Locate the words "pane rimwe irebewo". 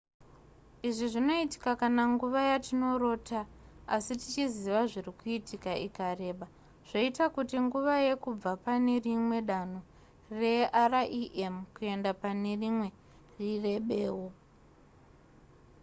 12.21-14.27